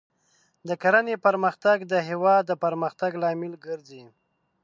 د 0.67 0.69
کرنې 0.81 1.15
پرمختګ 1.25 1.77
د 1.91 1.93
هېواد 2.09 2.43
د 2.47 2.51
پرمختګ 2.63 3.11
لامل 3.23 3.53
ګرځي. 3.65 4.03